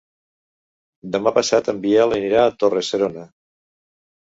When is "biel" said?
1.85-2.17